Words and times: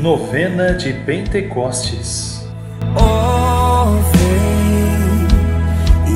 Novena 0.00 0.72
de 0.72 0.94
Pentecostes. 1.04 2.40
Oh, 2.96 3.84
vem, 4.16 5.26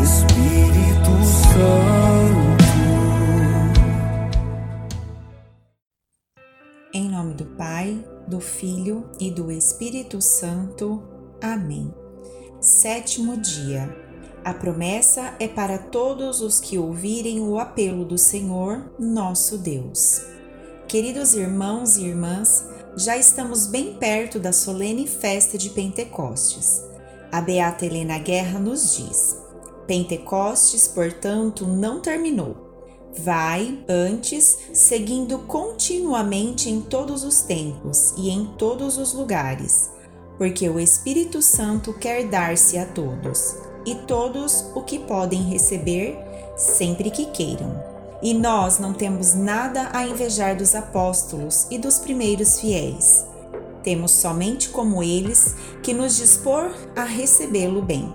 Espírito 0.02 1.10
Santo. 1.52 2.64
Em 6.94 7.10
nome 7.10 7.34
do 7.34 7.44
Pai, 7.44 8.02
do 8.26 8.40
Filho 8.40 9.10
e 9.20 9.30
do 9.30 9.52
Espírito 9.52 10.18
Santo. 10.22 11.02
Amém. 11.42 11.92
Sétimo 12.62 13.36
dia. 13.36 13.94
A 14.42 14.54
promessa 14.54 15.34
é 15.38 15.46
para 15.46 15.76
todos 15.76 16.40
os 16.40 16.58
que 16.58 16.78
ouvirem 16.78 17.42
o 17.42 17.58
apelo 17.58 18.06
do 18.06 18.16
Senhor, 18.16 18.94
nosso 18.98 19.58
Deus. 19.58 20.22
Queridos 20.88 21.34
irmãos 21.34 21.98
e 21.98 22.06
irmãs, 22.06 22.66
já 22.96 23.16
estamos 23.16 23.66
bem 23.66 23.94
perto 23.94 24.38
da 24.38 24.52
solene 24.52 25.06
festa 25.06 25.58
de 25.58 25.70
Pentecostes. 25.70 26.82
A 27.30 27.40
Beata 27.40 27.84
Helena 27.84 28.18
Guerra 28.18 28.60
nos 28.60 28.96
diz: 28.96 29.36
Pentecostes, 29.86 30.86
portanto, 30.86 31.66
não 31.66 32.00
terminou. 32.00 32.56
Vai, 33.16 33.84
antes, 33.88 34.58
seguindo 34.72 35.38
continuamente 35.40 36.68
em 36.68 36.80
todos 36.80 37.22
os 37.24 37.42
tempos 37.42 38.12
e 38.16 38.30
em 38.30 38.46
todos 38.58 38.98
os 38.98 39.12
lugares, 39.12 39.90
porque 40.36 40.68
o 40.68 40.80
Espírito 40.80 41.40
Santo 41.40 41.92
quer 41.92 42.28
dar-se 42.28 42.76
a 42.76 42.84
todos, 42.84 43.56
e 43.86 43.94
todos 43.94 44.64
o 44.74 44.82
que 44.82 44.98
podem 44.98 45.42
receber, 45.42 46.16
sempre 46.56 47.10
que 47.10 47.26
queiram. 47.26 47.93
E 48.24 48.32
nós 48.32 48.78
não 48.78 48.94
temos 48.94 49.34
nada 49.34 49.90
a 49.92 50.06
invejar 50.06 50.56
dos 50.56 50.74
apóstolos 50.74 51.66
e 51.70 51.76
dos 51.76 51.98
primeiros 51.98 52.58
fiéis. 52.58 53.26
Temos 53.82 54.12
somente 54.12 54.70
como 54.70 55.02
eles 55.02 55.54
que 55.82 55.92
nos 55.92 56.16
dispor 56.16 56.74
a 56.96 57.04
recebê-lo 57.04 57.82
bem. 57.82 58.10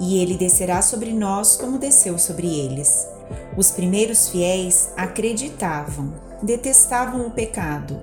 E 0.00 0.16
ele 0.16 0.38
descerá 0.38 0.80
sobre 0.80 1.12
nós 1.12 1.58
como 1.58 1.78
desceu 1.78 2.18
sobre 2.18 2.46
eles. 2.46 3.06
Os 3.54 3.70
primeiros 3.70 4.30
fiéis 4.30 4.88
acreditavam, 4.96 6.14
detestavam 6.42 7.26
o 7.26 7.30
pecado, 7.30 8.00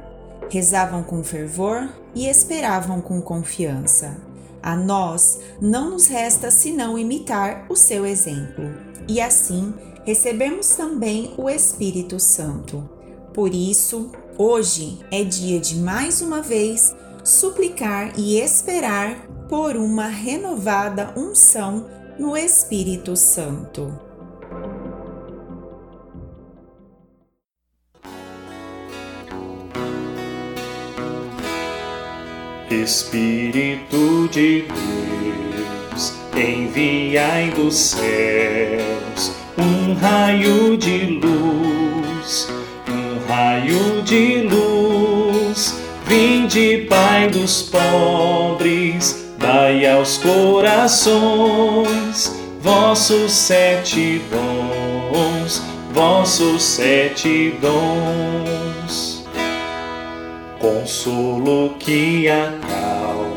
rezavam 0.47 1.01
com 1.01 1.23
fervor 1.23 1.89
e 2.13 2.27
esperavam 2.27 3.01
com 3.01 3.19
confiança. 3.19 4.15
A 4.61 4.75
nós 4.75 5.39
não 5.59 5.89
nos 5.89 6.05
resta 6.05 6.51
senão 6.51 6.99
imitar 6.99 7.65
o 7.67 7.75
seu 7.75 8.05
exemplo. 8.05 8.71
E 9.07 9.19
assim, 9.19 9.73
recebemos 10.05 10.69
também 10.69 11.33
o 11.37 11.49
Espírito 11.49 12.19
Santo. 12.19 12.89
Por 13.33 13.53
isso, 13.53 14.11
hoje 14.37 14.99
é 15.11 15.23
dia 15.23 15.59
de 15.59 15.75
mais 15.77 16.21
uma 16.21 16.41
vez 16.41 16.95
suplicar 17.23 18.13
e 18.17 18.39
esperar 18.39 19.27
por 19.47 19.75
uma 19.75 20.07
renovada 20.07 21.13
unção 21.15 21.87
no 22.17 22.35
Espírito 22.35 23.15
Santo. 23.15 23.91
Espírito 32.69 34.29
de 34.31 34.63
Deus, 34.63 36.13
enviai 36.35 37.51
dos 37.51 37.75
céus 37.75 39.40
um 39.57 39.93
raio 39.95 40.77
de 40.77 41.19
luz, 41.21 42.49
um 42.87 43.19
raio 43.27 44.01
de 44.03 44.43
luz. 44.43 45.79
Vinde, 46.05 46.85
Pai 46.89 47.29
dos 47.29 47.63
pobres, 47.63 49.25
dai 49.37 49.85
aos 49.85 50.17
corações 50.17 51.81
vossos 52.61 53.31
sete 53.31 54.21
dons, 54.29 55.63
vossos 55.91 56.61
sete 56.61 57.55
dons. 57.59 59.25
Consolo 60.59 61.75
que 61.79 62.29
acalma, 62.29 63.31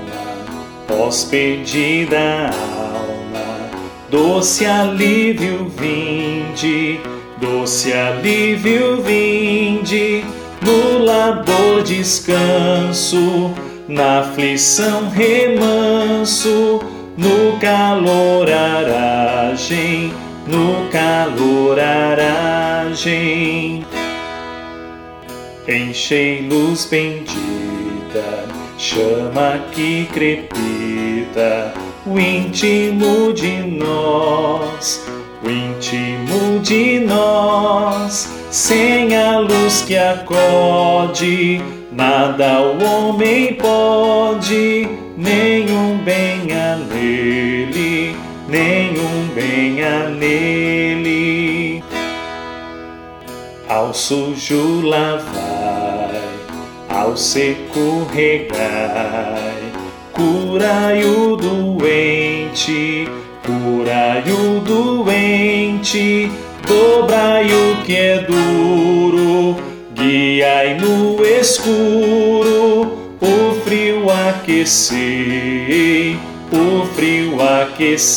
hospedida 1.07 2.51
Doce 4.11 4.67
alívio 4.67 5.71
vinde, 5.77 7.01
doce 7.41 7.93
alívio 7.93 9.03
vinde, 9.03 10.25
no 10.63 11.05
labor 11.05 11.83
descanso, 11.83 13.53
na 13.89 14.21
aflição 14.21 15.11
remanso, 15.11 16.81
no 17.17 17.59
calor 17.59 18.49
aragem, 18.51 20.13
no 20.47 20.89
calor 20.91 21.81
aragem. 21.81 23.85
Enchei 25.67 26.43
luz 26.43 26.85
bendita, 26.85 28.45
chama 28.77 29.61
que 29.73 30.07
crepita, 30.13 31.73
o 32.07 32.19
íntimo 32.19 33.33
de 33.33 33.63
nós, 33.63 35.07
o 35.43 35.49
íntimo 35.49 36.61
de 36.61 37.01
nós, 37.01 38.31
sem 38.51 39.17
a 39.17 39.39
luz 39.39 39.83
que 39.87 39.97
acode, 39.97 41.63
nada 41.91 42.61
o 42.61 42.85
homem 42.85 43.55
pode, 43.55 44.87
nenhum 45.17 45.99
bem 46.05 46.53
a 46.53 46.77
nele, 46.77 48.15
nenhum 48.49 49.29
bem 49.35 49.83
a 49.83 50.11
nele. 50.11 51.83
Ao 53.67 53.95
sujo 53.95 54.83
lavai, 54.83 56.21
ao 56.91 57.17
seco 57.17 58.07
regai, 58.13 59.55
Curai 60.15 61.05
o 61.05 61.37
doente, 62.55 63.09
curai 63.45 64.23
o 64.31 64.61
doente, 64.61 66.31
dobrai 66.67 67.47
o 67.53 67.83
que 67.83 67.97
é 67.97 68.19
duro, 68.19 69.57
guiai 69.93 70.79
no 70.79 71.21
escuro, 71.25 73.17
o 73.21 73.55
frio 73.65 74.09
aquecei, 74.29 76.17
o 76.53 76.87
frio 76.95 77.43
aquecei. 77.43 78.15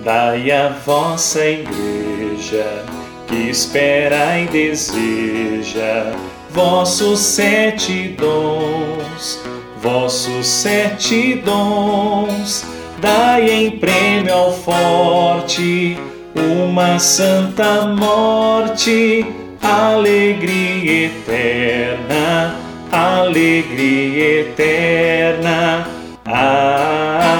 Dai 0.00 0.50
a 0.52 0.68
vossa 0.68 1.44
igreja, 1.44 2.84
que 3.26 3.50
espera 3.50 4.38
e 4.38 4.46
deseja, 4.46 6.14
vossos 6.50 7.18
sete 7.18 8.14
dons, 8.18 9.53
vossos 9.84 10.46
sete 10.46 11.34
dons, 11.44 12.64
dai 13.02 13.50
em 13.50 13.78
prêmio 13.78 14.32
ao 14.32 14.50
forte 14.50 15.98
uma 16.34 16.98
santa 16.98 17.88
morte, 17.88 19.26
alegria 19.62 21.08
eterna, 21.08 22.56
alegria 22.90 24.40
eterna. 24.40 25.86
Amém. 26.24 27.34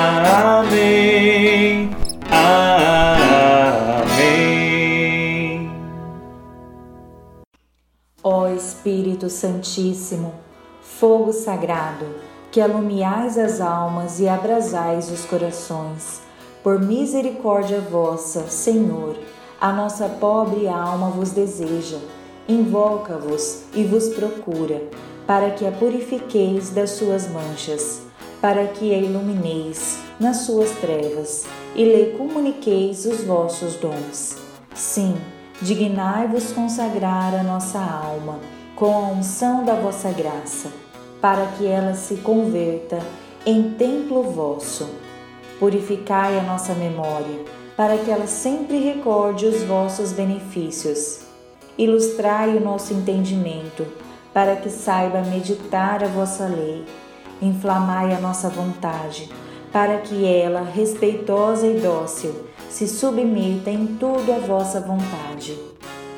Espírito 8.55 9.31
Santíssimo, 9.31 10.35
fogo 10.82 11.32
sagrado, 11.32 12.06
que 12.55 12.61
alumiais 12.61 13.37
as 13.37 13.61
almas 13.61 14.21
e 14.21 14.29
abrasais 14.29 15.11
os 15.11 15.25
corações, 15.25 16.21
por 16.62 16.79
misericórdia 16.79 17.81
vossa, 17.81 18.47
Senhor, 18.47 19.17
a 19.61 19.73
nossa 19.73 20.09
pobre 20.09 20.69
alma 20.69 21.11
vos 21.11 21.33
deseja, 21.33 21.99
invoca-vos 22.49 23.65
e 23.75 23.83
vos 23.83 24.09
procura, 24.11 24.81
para 25.27 25.51
que 25.51 25.67
a 25.67 25.73
purifiqueis 25.73 26.71
das 26.71 26.91
suas 26.91 27.27
manchas, 27.27 28.03
para 28.41 28.69
que 28.69 28.95
a 28.95 28.99
ilumineis 28.99 29.99
nas 30.21 30.37
suas 30.43 30.71
trevas 30.77 31.47
e 31.75 31.83
lhe 31.83 32.17
comuniqueis 32.17 33.05
os 33.05 33.25
vossos 33.25 33.75
dons. 33.75 34.37
Sim, 34.73 35.17
dignai-vos 35.61 36.53
consagrar 36.53 37.35
a 37.35 37.43
nossa 37.43 37.81
alma 37.81 38.39
com 38.77 38.95
a 38.95 39.09
unção 39.09 39.65
da 39.65 39.75
vossa 39.75 40.11
graça, 40.11 40.83
para 41.25 41.47
que 41.47 41.67
ela 41.67 41.94
se 41.94 42.17
converta 42.17 42.99
em 43.47 43.71
templo 43.71 44.25
vosso. 44.25 44.91
Purificai 45.59 46.38
a 46.38 46.43
nossa 46.43 46.75
memória, 46.75 47.47
para 47.75 47.97
que 47.97 48.11
ela 48.11 48.26
sempre 48.26 48.79
recorde 48.79 49.47
os 49.47 49.62
vossos 49.62 50.12
benefícios. 50.12 51.21
Ilustrai 51.79 52.55
o 52.59 52.61
nosso 52.61 52.93
entendimento, 52.93 53.87
para 54.35 54.55
que 54.56 54.69
saiba 54.69 55.23
meditar 55.23 56.05
a 56.05 56.09
vossa 56.09 56.44
lei. 56.44 56.85
Inflamai 57.41 58.12
a 58.12 58.20
nossa 58.20 58.50
vontade, 58.50 59.31
para 59.73 59.97
que 60.00 60.27
ela, 60.27 60.61
respeitosa 60.61 61.67
e 61.67 61.81
dócil, 61.81 62.35
se 62.69 62.87
submeta 62.87 63.70
em 63.70 63.87
tudo 63.99 64.31
à 64.31 64.41
vossa 64.41 64.79
vontade. 64.79 65.59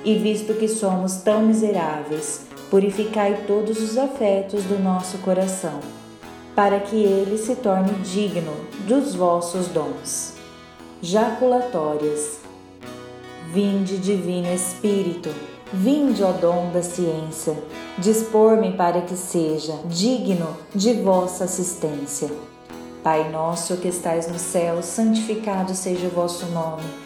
E 0.05 0.17
visto 0.19 0.52
que 0.55 0.67
somos 0.67 1.19
tão 1.19 1.43
miseráveis, 1.43 2.45
purificai 2.70 3.44
todos 3.46 3.80
os 3.80 3.96
afetos 3.96 4.64
do 4.64 4.78
nosso 4.82 5.18
coração, 5.18 5.80
para 6.54 6.80
que 6.80 6.96
ele 6.96 7.38
se 7.38 7.54
torne 7.56 7.92
digno 8.02 8.52
dos 8.86 9.14
vossos 9.14 9.68
dons. 9.68 10.34
Jaculatórias. 11.02 12.40
Vinde, 13.52 13.98
Divino 13.98 14.52
Espírito, 14.52 15.30
vinde, 15.72 16.22
ó 16.22 16.32
dom 16.32 16.70
da 16.72 16.82
ciência, 16.82 17.56
dispor-me 17.96 18.72
para 18.72 19.02
que 19.02 19.16
seja 19.16 19.74
digno 19.84 20.56
de 20.74 20.94
vossa 20.94 21.44
assistência. 21.44 22.28
Pai 23.02 23.30
nosso 23.30 23.76
que 23.76 23.88
estais 23.88 24.26
no 24.26 24.38
céu, 24.38 24.82
santificado 24.82 25.74
seja 25.74 26.08
o 26.08 26.10
vosso 26.10 26.46
nome. 26.46 27.06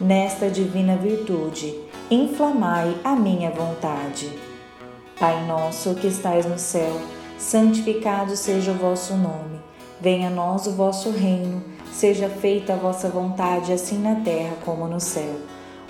nesta 0.00 0.50
divina 0.50 0.96
virtude, 0.96 1.74
inflamai 2.10 2.96
a 3.02 3.16
minha 3.16 3.50
vontade. 3.50 4.30
Pai 5.18 5.46
nosso 5.46 5.94
que 5.94 6.06
estais 6.06 6.44
no 6.44 6.58
céu, 6.58 7.00
santificado 7.38 8.36
seja 8.36 8.72
o 8.72 8.76
vosso 8.76 9.14
nome. 9.14 9.60
Venha 10.00 10.28
a 10.28 10.30
nós 10.30 10.66
o 10.66 10.72
vosso 10.72 11.10
reino, 11.10 11.62
seja 11.90 12.28
feita 12.28 12.74
a 12.74 12.76
vossa 12.76 13.08
vontade, 13.08 13.72
assim 13.72 13.98
na 13.98 14.16
terra 14.16 14.54
como 14.64 14.86
no 14.86 15.00
céu. 15.00 15.34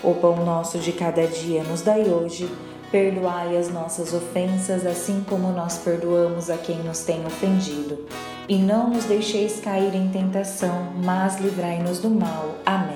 O 0.04 0.14
pão 0.14 0.44
nosso 0.44 0.78
de 0.78 0.92
cada 0.92 1.26
dia 1.26 1.64
nos 1.64 1.82
dai 1.82 2.02
hoje. 2.02 2.48
Perdoai 2.92 3.56
as 3.56 3.68
nossas 3.68 4.14
ofensas, 4.14 4.86
assim 4.86 5.24
como 5.28 5.50
nós 5.50 5.78
perdoamos 5.78 6.48
a 6.48 6.56
quem 6.56 6.78
nos 6.84 7.00
tem 7.00 7.26
ofendido. 7.26 8.06
E 8.48 8.56
não 8.56 8.90
nos 8.90 9.06
deixeis 9.06 9.58
cair 9.58 9.92
em 9.92 10.08
tentação, 10.08 10.92
mas 11.04 11.40
livrai-nos 11.40 11.98
do 11.98 12.08
mal. 12.08 12.54
Amém. 12.64 12.95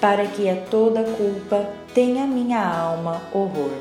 para 0.00 0.26
que 0.28 0.48
a 0.48 0.64
toda 0.66 1.02
culpa 1.02 1.68
tenha 1.92 2.26
minha 2.26 2.64
alma 2.64 3.20
horror. 3.32 3.72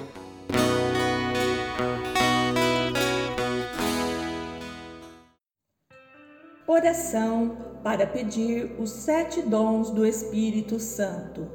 Oração 6.66 7.58
para 7.84 8.06
pedir 8.06 8.76
os 8.80 8.90
sete 8.90 9.42
dons 9.42 9.90
do 9.92 10.06
Espírito 10.06 10.80
Santo. 10.80 11.48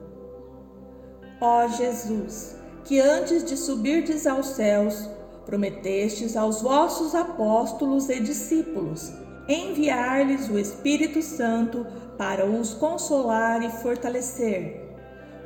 Ó 1.41 1.67
Jesus, 1.69 2.57
que 2.85 3.01
antes 3.01 3.45
de 3.45 3.57
subirdes 3.57 4.27
aos 4.27 4.47
céus, 4.47 5.09
prometestes 5.45 6.37
aos 6.37 6.63
vossos 6.63 7.15
apóstolos 7.15 8.09
e 8.09 8.21
discípulos 8.21 9.13
enviar-lhes 9.49 10.49
o 10.49 10.59
Espírito 10.59 11.23
Santo 11.23 11.87
para 12.17 12.47
os 12.47 12.75
consolar 12.75 13.63
e 13.63 13.71
fortalecer. 13.71 14.81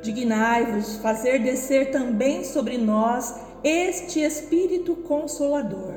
Dignai-vos 0.01 0.97
fazer 0.97 1.39
descer 1.39 1.91
também 1.91 2.43
sobre 2.43 2.77
nós 2.77 3.35
este 3.63 4.21
Espírito 4.21 4.95
Consolador. 4.95 5.95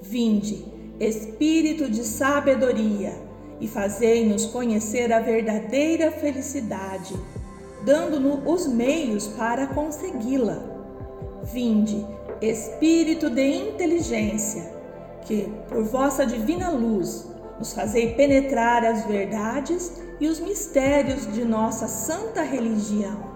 Vinde, 0.00 0.64
Espírito 0.98 1.90
de 1.90 2.04
sabedoria, 2.04 3.12
e 3.60 3.68
fazei-nos 3.68 4.46
conhecer 4.46 5.12
a 5.12 5.20
verdadeira 5.20 6.10
felicidade, 6.10 7.14
dando-nos 7.84 8.40
os 8.46 8.66
meios 8.66 9.28
para 9.28 9.66
consegui-la. 9.68 10.58
Vinde, 11.42 12.04
Espírito 12.40 13.30
de 13.30 13.46
inteligência, 13.46 14.73
que, 15.24 15.52
por 15.68 15.82
vossa 15.84 16.24
divina 16.24 16.70
luz, 16.70 17.26
nos 17.58 17.72
fazei 17.72 18.14
penetrar 18.14 18.84
as 18.84 19.04
verdades 19.04 19.92
e 20.20 20.28
os 20.28 20.40
mistérios 20.40 21.32
de 21.32 21.44
nossa 21.44 21.88
santa 21.88 22.42
religião. 22.42 23.34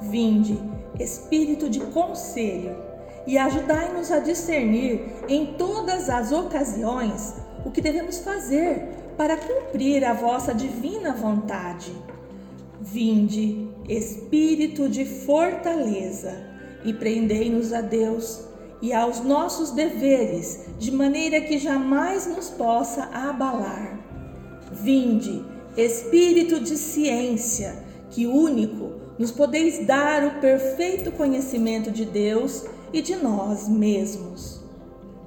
Vinde, 0.00 0.58
Espírito 0.98 1.68
de 1.68 1.80
conselho, 1.80 2.76
e 3.26 3.38
ajudai-nos 3.38 4.12
a 4.12 4.20
discernir 4.20 5.00
em 5.28 5.54
todas 5.54 6.08
as 6.08 6.30
ocasiões 6.30 7.34
o 7.64 7.70
que 7.70 7.80
devemos 7.80 8.18
fazer 8.18 8.88
para 9.16 9.36
cumprir 9.36 10.04
a 10.04 10.12
vossa 10.12 10.54
divina 10.54 11.12
vontade. 11.14 11.92
Vinde, 12.80 13.68
Espírito 13.88 14.88
de 14.88 15.04
fortaleza, 15.04 16.32
e 16.84 16.92
prendei-nos 16.92 17.72
a 17.72 17.80
Deus 17.80 18.44
e 18.84 18.92
aos 18.92 19.20
nossos 19.20 19.70
deveres, 19.70 20.66
de 20.78 20.92
maneira 20.92 21.40
que 21.40 21.56
jamais 21.56 22.26
nos 22.26 22.50
possa 22.50 23.04
abalar. 23.04 23.98
Vinde, 24.70 25.42
Espírito 25.74 26.60
de 26.60 26.76
ciência, 26.76 27.82
que 28.10 28.26
único 28.26 28.92
nos 29.18 29.30
podeis 29.30 29.86
dar 29.86 30.26
o 30.26 30.38
perfeito 30.38 31.10
conhecimento 31.12 31.90
de 31.90 32.04
Deus 32.04 32.66
e 32.92 33.00
de 33.00 33.16
nós 33.16 33.66
mesmos. 33.66 34.60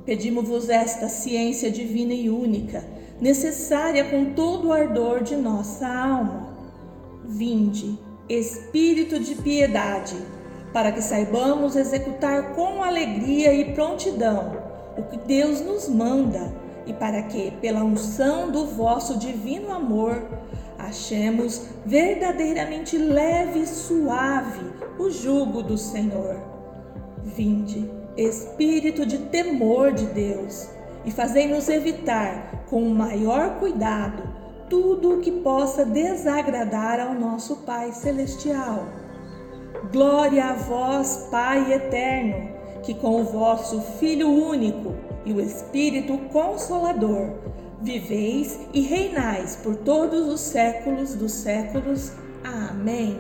Pedimos-vos 0.06 0.70
esta 0.70 1.10
ciência 1.10 1.72
divina 1.72 2.14
e 2.14 2.30
única, 2.30 2.88
necessária 3.20 4.06
com 4.06 4.36
todo 4.36 4.68
o 4.68 4.72
ardor 4.72 5.24
de 5.24 5.36
nossa 5.36 5.88
alma. 5.88 6.56
Vinde, 7.26 7.98
Espírito 8.30 9.20
de 9.20 9.34
piedade, 9.34 10.16
para 10.74 10.92
que 10.92 11.02
saibamos 11.02 11.76
executar 11.76 12.54
com 12.54 12.84
alegria 12.84 13.54
e 13.54 13.74
prontidão 13.74 14.58
o 14.98 15.04
que 15.04 15.18
Deus 15.18 15.62
nos 15.62 15.88
manda 15.88 16.52
e 16.86 16.94
para 16.94 17.22
que, 17.24 17.52
pela 17.62 17.84
unção 17.84 18.50
do 18.50 18.66
vosso 18.66 19.18
divino 19.18 19.72
amor, 19.72 20.24
achemos 20.78 21.64
verdadeiramente 21.86 22.98
leve 22.98 23.60
e 23.60 23.68
suave 23.68 24.66
o 24.98 25.10
jugo 25.10 25.62
do 25.62 25.78
Senhor. 25.78 26.40
Vinde, 27.24 27.92
espírito 28.16 29.06
de 29.06 29.18
temor 29.18 29.92
de 29.92 30.06
Deus, 30.06 30.70
e 31.06 31.12
fazei-nos 31.12 31.70
evitar, 31.70 32.66
com 32.70 32.82
o 32.82 32.94
maior 32.94 33.60
cuidado, 33.60 34.24
tudo 34.70 35.16
o 35.16 35.22
que 35.22 35.32
possa 35.32 35.86
desagradar 35.86 37.00
ao 37.00 37.14
nosso 37.14 37.58
Pai 37.58 37.92
Celestial. 37.92 38.86
Glória 39.92 40.46
a 40.46 40.54
vós, 40.54 41.28
Pai 41.32 41.74
eterno, 41.74 42.50
que 42.84 42.94
com 42.94 43.22
o 43.22 43.24
vosso 43.24 43.82
Filho 44.00 44.30
único 44.30 44.94
e 45.26 45.34
o 45.34 45.42
Espírito 45.42 46.18
Consolador 46.30 47.32
viveis 47.82 48.60
e 48.74 48.82
reinais 48.82 49.56
por 49.58 49.76
todos 49.76 50.28
os 50.28 50.42
séculos 50.42 51.16
dos 51.16 51.32
séculos. 51.32 52.12
Amém. 52.44 53.18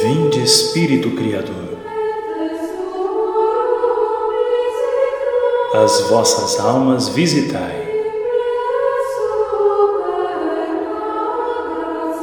Vinde, 0.00 0.42
Espírito 0.42 1.10
Criador. 1.12 1.71
As 5.74 6.02
vossas 6.08 6.60
almas 6.60 7.08
visitai. 7.08 7.90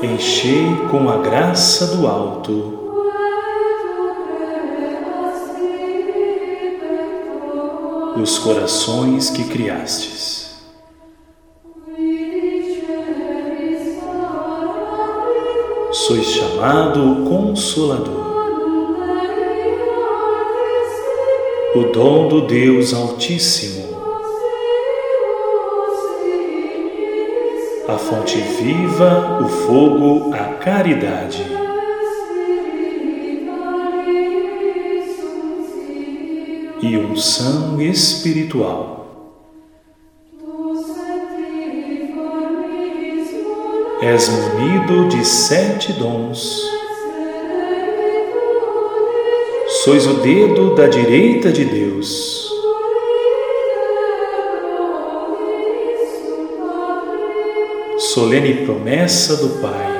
Enchei 0.01 0.87
com 0.89 1.09
a 1.09 1.17
graça 1.17 1.87
do 1.95 2.07
alto 2.07 2.79
os 8.21 8.37
corações 8.37 9.29
que 9.29 9.45
criastes. 9.45 10.49
Sois 15.91 16.25
chamado 16.25 17.25
Consolador. 17.27 18.18
O 21.75 21.83
dom 21.83 22.27
do 22.27 22.41
Deus 22.41 22.95
Altíssimo, 22.95 24.01
a 27.87 27.95
fonte 27.95 28.37
viva, 28.37 29.39
o 29.43 29.47
fogo, 29.47 30.33
a 30.33 30.55
caridade. 30.55 31.45
E 36.81 36.97
unção 36.97 37.79
espiritual. 37.81 38.97
És 44.01 44.29
munido 44.29 45.09
de 45.09 45.25
sete 45.25 45.91
dons 45.93 46.78
sois 49.83 50.05
o 50.05 50.15
dedo 50.15 50.75
da 50.75 50.87
direita 50.87 51.53
de 51.53 51.63
Deus. 51.63 52.49
Solene 57.97 58.65
promessa 58.65 59.37
do 59.37 59.61
Pai, 59.61 59.99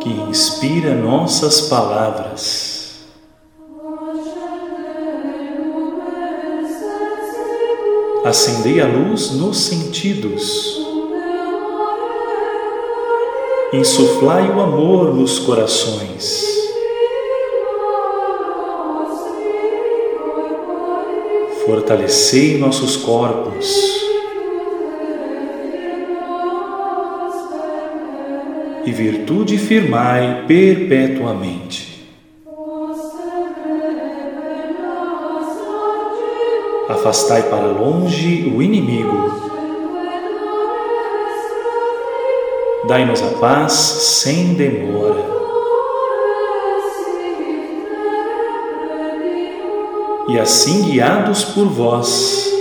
que 0.00 0.08
inspira 0.08 0.94
nossas 0.94 1.62
palavras. 1.62 3.04
Acendei 8.24 8.80
a 8.80 8.86
luz 8.86 9.32
nos 9.32 9.58
sentidos 9.58 10.83
insuflai 13.74 14.48
o 14.48 14.60
amor 14.60 15.14
nos 15.14 15.38
corações. 15.38 16.44
Fortalecei 21.66 22.58
nossos 22.58 22.96
corpos 22.96 23.94
e 28.84 28.92
virtude 28.92 29.58
firmai 29.58 30.44
perpetuamente. 30.46 32.06
Afastai 36.88 37.42
para 37.44 37.66
longe 37.66 38.52
o 38.54 38.62
inimigo 38.62 39.43
Dai-nos 42.86 43.22
a 43.22 43.38
paz 43.38 43.72
sem 43.72 44.54
demora. 44.54 45.24
E 50.28 50.38
assim 50.38 50.82
guiados 50.82 51.44
por 51.44 51.66
vós, 51.66 52.52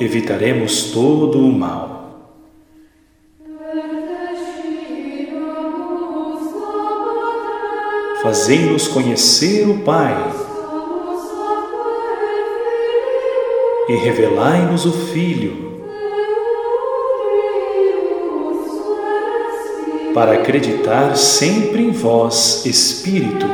evitaremos 0.00 0.92
todo 0.92 1.38
o 1.38 1.52
mal. 1.52 1.98
Fazei-nos 8.22 8.88
conhecer 8.88 9.68
o 9.68 9.80
Pai 9.80 10.47
e 13.88 13.96
revelai-nos 13.96 14.84
o 14.84 14.92
Filho, 14.92 15.68
para 20.12 20.32
acreditar 20.32 21.16
sempre 21.16 21.82
em 21.82 21.90
vós, 21.90 22.66
Espírito. 22.66 23.46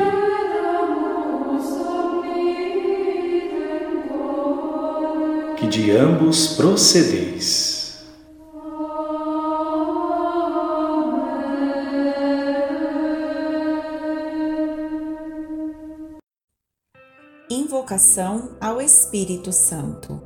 Que 5.57 5.67
de 5.67 5.91
ambos 5.91 6.57
procedeis. 6.57 7.74
Invocação 17.85 18.53
ao 18.59 18.81
Espírito 18.81 19.53
Santo. 19.53 20.19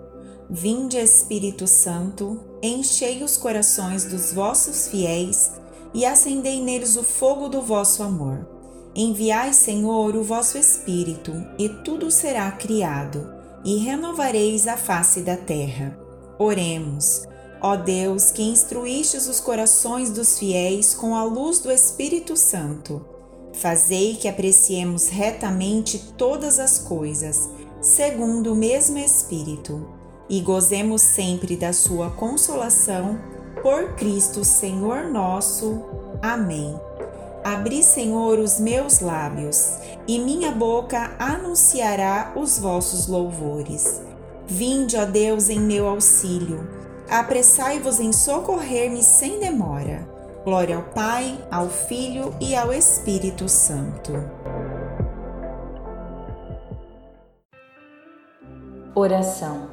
Vinde, 0.48 0.96
Espírito 0.96 1.66
Santo, 1.66 2.38
enchei 2.62 3.24
os 3.24 3.36
corações 3.36 4.04
dos 4.04 4.32
vossos 4.32 4.86
fiéis 4.86 5.50
e 5.92 6.06
acendei 6.06 6.62
neles 6.62 6.94
o 6.94 7.02
fogo 7.02 7.48
do 7.48 7.60
vosso 7.60 8.04
amor. 8.04 8.48
Enviai, 8.94 9.52
Senhor, 9.52 10.14
o 10.14 10.22
vosso 10.22 10.56
Espírito, 10.56 11.32
e 11.58 11.68
tudo 11.68 12.12
será 12.12 12.48
criado, 12.52 13.28
e 13.64 13.78
renovareis 13.78 14.68
a 14.68 14.76
face 14.76 15.22
da 15.22 15.36
terra. 15.36 15.98
Oremos. 16.38 17.24
Ó 17.60 17.74
Deus, 17.74 18.30
que 18.30 18.44
instruístes 18.44 19.26
os 19.26 19.40
corações 19.40 20.12
dos 20.12 20.38
fiéis 20.38 20.94
com 20.94 21.16
a 21.16 21.24
luz 21.24 21.58
do 21.58 21.72
Espírito 21.72 22.36
Santo 22.36 23.17
Fazei 23.60 24.14
que 24.14 24.28
apreciemos 24.28 25.08
retamente 25.08 26.12
todas 26.16 26.60
as 26.60 26.78
coisas, 26.78 27.48
segundo 27.80 28.52
o 28.52 28.56
mesmo 28.56 28.98
Espírito, 28.98 29.84
e 30.28 30.40
gozemos 30.40 31.02
sempre 31.02 31.56
da 31.56 31.72
Sua 31.72 32.08
consolação, 32.08 33.18
por 33.60 33.96
Cristo 33.96 34.44
Senhor 34.44 35.10
nosso. 35.10 35.82
Amém. 36.22 36.78
Abri, 37.42 37.82
Senhor, 37.82 38.38
os 38.38 38.60
meus 38.60 39.00
lábios, 39.00 39.72
e 40.06 40.20
minha 40.20 40.52
boca 40.52 41.16
anunciará 41.18 42.34
os 42.36 42.60
vossos 42.60 43.08
louvores. 43.08 44.00
Vinde, 44.46 44.96
ó 44.96 45.04
Deus, 45.04 45.48
em 45.48 45.58
meu 45.58 45.88
auxílio. 45.88 46.64
Apressai-vos 47.10 47.98
em 47.98 48.12
socorrer-me 48.12 49.02
sem 49.02 49.40
demora. 49.40 50.07
Glória 50.49 50.76
ao 50.76 50.83
Pai, 50.83 51.38
ao 51.50 51.69
Filho 51.69 52.35
e 52.40 52.57
ao 52.57 52.73
Espírito 52.73 53.50
Santo. 53.50 54.12
Oração. 58.95 59.69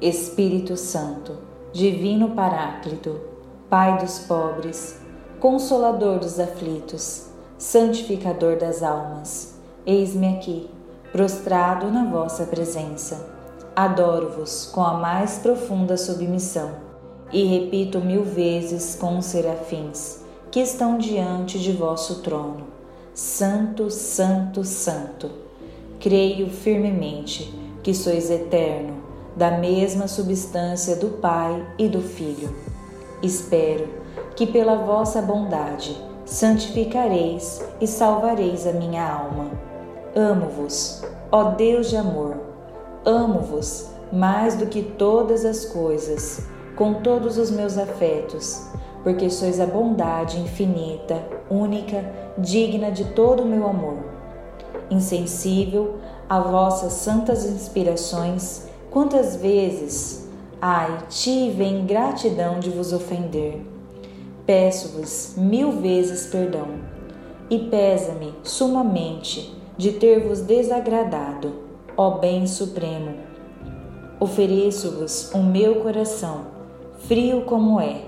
Espírito 0.00 0.78
Santo, 0.78 1.36
Divino 1.74 2.30
Paráclito, 2.30 3.20
Pai 3.68 3.98
dos 3.98 4.20
pobres, 4.20 4.98
Consolador 5.38 6.20
dos 6.20 6.40
aflitos, 6.40 7.26
Santificador 7.58 8.56
das 8.56 8.82
almas, 8.82 9.60
eis-me 9.84 10.38
aqui, 10.38 10.70
prostrado 11.12 11.90
na 11.90 12.06
vossa 12.06 12.46
presença. 12.46 13.28
Adoro-vos 13.76 14.70
com 14.72 14.80
a 14.80 14.94
mais 14.94 15.36
profunda 15.36 15.98
submissão 15.98 16.93
e 17.32 17.44
repito 17.44 18.00
mil 18.00 18.24
vezes 18.24 18.94
com 18.94 19.18
os 19.18 19.26
serafins 19.26 20.24
que 20.50 20.60
estão 20.60 20.98
diante 20.98 21.58
de 21.58 21.72
vosso 21.72 22.22
trono: 22.22 22.68
Santo, 23.12 23.90
Santo, 23.90 24.62
Santo. 24.62 25.30
Creio 25.98 26.48
firmemente 26.48 27.52
que 27.82 27.94
sois 27.94 28.30
eterno, 28.30 29.02
da 29.36 29.58
mesma 29.58 30.06
substância 30.06 30.96
do 30.96 31.08
Pai 31.18 31.66
e 31.78 31.88
do 31.88 32.00
Filho. 32.00 32.54
Espero 33.22 33.88
que 34.36 34.46
pela 34.46 34.76
vossa 34.76 35.20
bondade 35.20 35.96
santificareis 36.24 37.60
e 37.80 37.86
salvareis 37.86 38.66
a 38.66 38.72
minha 38.72 39.04
alma. 39.04 39.50
Amo-vos, 40.14 41.02
ó 41.32 41.50
Deus 41.50 41.90
de 41.90 41.96
amor, 41.96 42.36
amo-vos 43.04 43.88
mais 44.12 44.54
do 44.54 44.66
que 44.66 44.82
todas 44.82 45.44
as 45.44 45.64
coisas 45.64 46.46
com 46.76 46.94
todos 46.94 47.38
os 47.38 47.50
meus 47.50 47.78
afetos, 47.78 48.66
porque 49.02 49.30
sois 49.30 49.60
a 49.60 49.66
bondade 49.66 50.40
infinita, 50.40 51.22
única, 51.50 52.04
digna 52.38 52.90
de 52.90 53.04
todo 53.06 53.42
o 53.42 53.46
meu 53.46 53.66
amor. 53.66 53.98
Insensível 54.90 55.96
a 56.28 56.40
vossas 56.40 56.92
santas 56.92 57.44
inspirações, 57.44 58.66
quantas 58.90 59.36
vezes 59.36 60.24
Ai, 60.66 60.96
tive 61.10 61.62
a 61.62 61.68
ingratidão 61.68 62.58
de 62.58 62.70
vos 62.70 62.94
ofender. 62.94 63.60
Peço-vos 64.46 65.34
mil 65.36 65.72
vezes 65.72 66.28
perdão, 66.28 66.68
e 67.50 67.58
pesa-me 67.58 68.32
sumamente 68.42 69.54
de 69.76 69.92
ter-vos 69.92 70.40
desagradado, 70.40 71.52
ó 71.98 72.12
Bem 72.12 72.46
Supremo. 72.46 73.14
Ofereço-vos 74.18 75.30
o 75.34 75.42
meu 75.42 75.82
coração, 75.82 76.46
frio 77.06 77.42
como 77.42 77.78
é, 77.80 78.02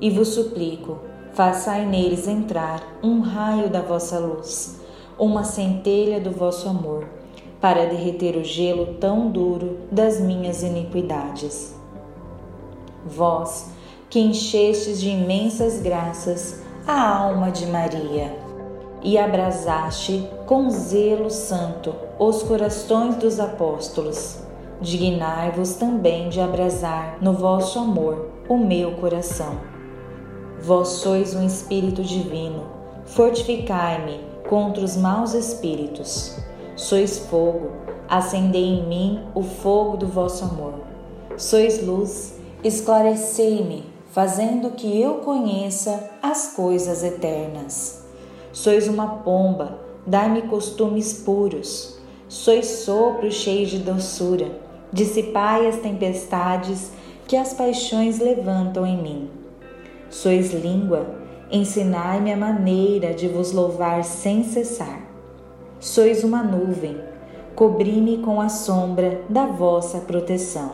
e 0.00 0.08
vos 0.08 0.28
suplico, 0.28 0.98
façai 1.32 1.84
neles 1.84 2.28
entrar 2.28 2.80
um 3.02 3.20
raio 3.20 3.68
da 3.68 3.80
vossa 3.80 4.18
luz, 4.18 4.80
uma 5.18 5.42
centelha 5.42 6.20
do 6.20 6.30
vosso 6.30 6.68
amor, 6.68 7.08
para 7.60 7.86
derreter 7.86 8.36
o 8.36 8.44
gelo 8.44 8.94
tão 9.00 9.28
duro 9.28 9.78
das 9.90 10.20
minhas 10.20 10.62
iniquidades. 10.62 11.74
Vós, 13.04 13.70
que 14.08 14.20
enchestes 14.20 15.00
de 15.00 15.08
imensas 15.08 15.80
graças 15.80 16.62
a 16.86 17.18
alma 17.18 17.50
de 17.50 17.66
Maria, 17.66 18.32
e 19.02 19.18
abrasaste 19.18 20.28
com 20.46 20.70
zelo 20.70 21.30
santo 21.30 21.94
os 22.18 22.42
corações 22.42 23.16
dos 23.16 23.40
apóstolos, 23.40 24.45
dignai-vos 24.80 25.74
também 25.74 26.28
de 26.28 26.40
abrasar 26.40 27.18
no 27.20 27.32
vosso 27.32 27.78
amor 27.78 28.30
o 28.48 28.56
meu 28.56 28.92
coração 28.92 29.76
Vós 30.58 30.88
sois 30.88 31.34
um 31.34 31.46
Espírito 31.46 32.02
divino, 32.02 32.64
fortificai-me 33.04 34.20
contra 34.48 34.82
os 34.82 34.96
maus 34.96 35.34
espíritos. 35.34 36.36
Sois 36.74 37.18
fogo, 37.18 37.70
acendei 38.08 38.64
em 38.64 38.86
mim 38.86 39.22
o 39.34 39.42
fogo 39.42 39.98
do 39.98 40.06
vosso 40.06 40.44
amor. 40.44 40.74
Sois 41.36 41.86
luz, 41.86 42.34
esclarecei-me, 42.64 43.84
fazendo 44.10 44.70
que 44.70 45.00
eu 45.00 45.16
conheça 45.16 46.10
as 46.22 46.54
coisas 46.54 47.04
eternas. 47.04 48.04
Sois 48.50 48.88
uma 48.88 49.18
pomba, 49.18 49.78
dai-me 50.06 50.42
costumes 50.42 51.12
puros. 51.12 51.98
Sois 52.28 52.66
sopro 52.66 53.30
cheio 53.30 53.66
de 53.66 53.78
doçura, 53.78 54.50
dissipai 54.92 55.66
as 55.66 55.76
tempestades 55.76 56.92
que 57.26 57.36
as 57.36 57.52
paixões 57.52 58.18
levantam 58.18 58.86
em 58.86 58.96
mim. 59.00 59.30
Sois 60.08 60.52
língua, 60.52 61.06
ensinai-me 61.50 62.32
a 62.32 62.36
maneira 62.36 63.12
de 63.12 63.28
vos 63.28 63.52
louvar 63.52 64.04
sem 64.04 64.44
cessar. 64.44 65.02
Sois 65.80 66.24
uma 66.24 66.42
nuvem, 66.42 67.00
cobri-me 67.54 68.18
com 68.18 68.40
a 68.40 68.48
sombra 68.48 69.22
da 69.28 69.46
vossa 69.46 69.98
proteção. 69.98 70.72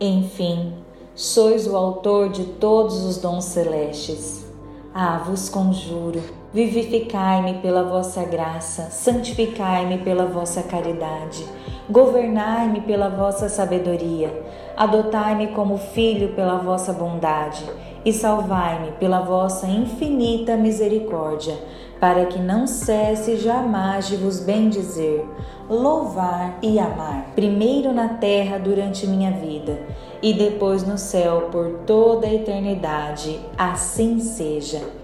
Enfim, 0.00 0.74
sois 1.14 1.66
o 1.66 1.76
autor 1.76 2.28
de 2.28 2.44
todos 2.44 3.04
os 3.04 3.18
dons 3.18 3.44
celestes. 3.44 4.44
Ah, 4.92 5.18
vos 5.26 5.48
conjuro, 5.48 6.22
vivificai-me 6.52 7.54
pela 7.54 7.82
vossa 7.82 8.22
graça, 8.24 8.90
santificai-me 8.90 9.98
pela 9.98 10.24
vossa 10.26 10.62
caridade, 10.62 11.44
governai-me 11.90 12.80
pela 12.80 13.08
vossa 13.08 13.48
sabedoria, 13.48 14.42
adotai-me 14.76 15.48
como 15.48 15.76
filho 15.78 16.34
pela 16.34 16.56
vossa 16.56 16.92
bondade 16.92 17.64
e 18.04 18.12
salvai-me 18.12 18.92
pela 18.92 19.20
vossa 19.20 19.66
infinita 19.66 20.56
misericórdia, 20.56 21.58
para 22.00 22.26
que 22.26 22.38
não 22.38 22.66
cesse 22.66 23.36
jamais 23.36 24.08
de 24.08 24.16
vos 24.16 24.40
bendizer, 24.40 25.24
louvar 25.68 26.58
e 26.62 26.78
amar, 26.78 27.32
primeiro 27.34 27.92
na 27.92 28.08
terra 28.08 28.58
durante 28.58 29.06
minha 29.06 29.30
vida 29.30 29.78
e 30.22 30.32
depois 30.32 30.86
no 30.86 30.98
céu 30.98 31.48
por 31.50 31.80
toda 31.86 32.26
a 32.26 32.34
eternidade. 32.34 33.40
Assim 33.56 34.18
seja. 34.20 35.03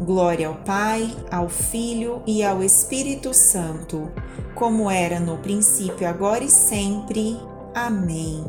Glória 0.00 0.48
ao 0.48 0.54
Pai, 0.56 1.10
ao 1.30 1.48
Filho 1.48 2.22
e 2.26 2.42
ao 2.42 2.62
Espírito 2.62 3.32
Santo, 3.32 4.10
como 4.54 4.90
era 4.90 5.18
no 5.20 5.38
princípio, 5.38 6.08
agora 6.08 6.44
e 6.44 6.50
sempre. 6.50 7.38
Amém 7.74 8.44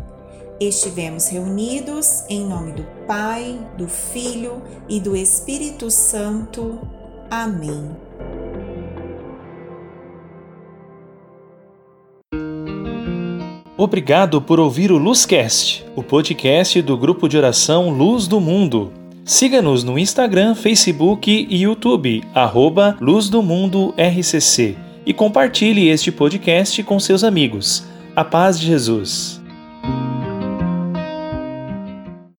estivemos 0.60 1.28
reunidos 1.28 2.24
em 2.30 2.44
nome 2.44 2.72
do 2.72 2.84
Pai, 3.06 3.60
do 3.78 3.88
Filho 3.88 4.62
e 4.90 5.00
do 5.00 5.16
Espírito 5.16 5.90
Santo. 5.92 6.80
Amém. 7.30 7.96
Obrigado 13.78 14.42
por 14.42 14.60
ouvir 14.60 14.92
o 14.92 14.98
Luzcast, 14.98 15.86
o 15.96 16.02
podcast 16.02 16.82
do 16.82 16.98
grupo 16.98 17.30
de 17.30 17.38
oração 17.38 17.92
Luz 17.92 18.26
do 18.26 18.40
Mundo. 18.42 18.97
Siga-nos 19.28 19.84
no 19.84 20.00
Instagram, 20.00 20.56
Facebook 20.56 21.30
e 21.50 21.64
YouTube, 21.64 22.24
arroba 22.34 22.96
Luz 23.02 23.28
do 23.28 23.44
Mundo 23.44 23.94
RCC, 23.98 24.78
e 25.06 25.14
compartilhe 25.14 25.90
este 25.90 26.14
podcast 26.14 26.82
com 26.84 26.98
seus 26.98 27.26
amigos. 27.26 27.86
A 28.16 28.24
paz 28.24 28.58
de 28.58 28.68
Jesus. 28.68 29.37